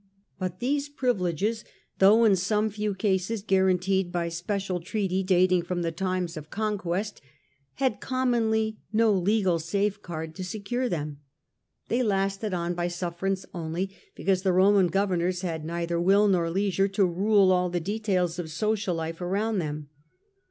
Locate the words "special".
4.29-4.79